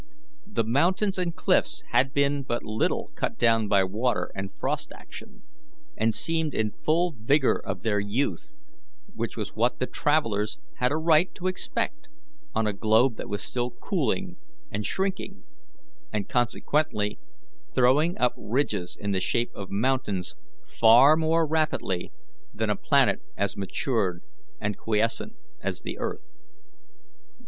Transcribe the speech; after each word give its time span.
The 0.47 0.63
mountains 0.63 1.19
and 1.19 1.35
cliffs 1.35 1.83
had 1.91 2.11
been 2.11 2.41
but 2.41 2.63
little 2.63 3.11
cut 3.13 3.37
down 3.37 3.67
by 3.67 3.83
water 3.83 4.31
and 4.33 4.51
frost 4.59 4.91
action, 4.95 5.43
and 5.95 6.15
seemed 6.15 6.55
in 6.55 6.69
the 6.69 6.77
full 6.83 7.13
vigour 7.15 7.61
of 7.63 7.83
their 7.83 7.99
youth, 7.99 8.55
which 9.13 9.37
was 9.37 9.49
what 9.53 9.77
the 9.77 9.85
travellers 9.85 10.57
had 10.77 10.91
a 10.91 10.97
right 10.97 11.29
to 11.35 11.45
expect 11.45 12.09
on 12.55 12.65
a 12.65 12.73
globe 12.73 13.15
that 13.17 13.29
was 13.29 13.43
still 13.43 13.69
cooling 13.69 14.37
and 14.71 14.87
shrinking, 14.87 15.43
and 16.11 16.27
consequently 16.27 17.19
throwing 17.75 18.17
up 18.17 18.33
ridges 18.35 18.97
in 18.99 19.11
the 19.11 19.21
shape 19.21 19.51
of 19.53 19.69
mountains 19.69 20.35
far 20.65 21.15
more 21.15 21.45
rapidly 21.45 22.11
than 22.51 22.71
a 22.71 22.75
planet 22.75 23.21
as 23.37 23.55
matured 23.55 24.23
and 24.59 24.79
quiescent 24.79 25.35
as 25.61 25.81
the 25.81 25.99
earth. 25.99 26.33